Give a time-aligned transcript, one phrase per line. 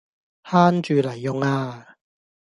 [0.45, 1.95] 慳住嚟用呀